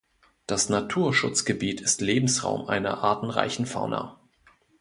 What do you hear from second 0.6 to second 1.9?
Naturschutzgebiet